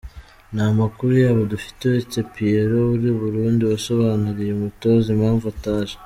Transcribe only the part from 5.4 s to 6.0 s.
ataje.